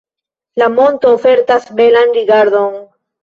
La 0.61 0.69
monto 0.77 1.11
ofertas 1.17 1.69
belan 1.81 2.17
rigardon. 2.19 2.81